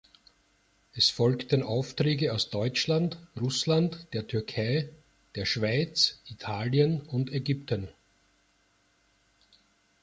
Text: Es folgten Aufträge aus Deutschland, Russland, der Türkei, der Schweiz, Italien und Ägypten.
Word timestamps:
Es 0.93 1.11
folgten 1.11 1.61
Aufträge 1.61 2.33
aus 2.33 2.49
Deutschland, 2.49 3.19
Russland, 3.39 4.07
der 4.13 4.25
Türkei, 4.25 4.89
der 5.35 5.45
Schweiz, 5.45 6.19
Italien 6.25 7.01
und 7.01 7.31
Ägypten. 7.31 7.87